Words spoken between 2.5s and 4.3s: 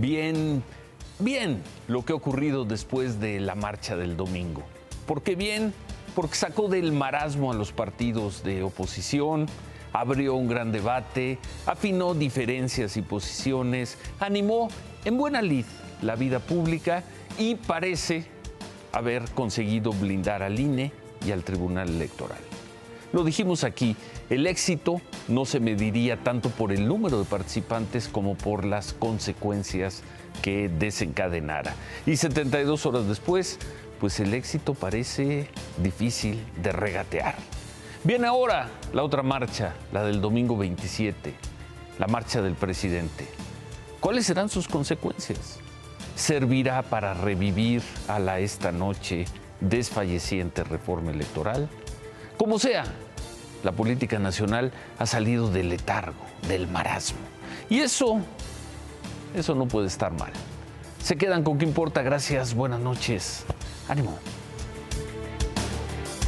después de la marcha del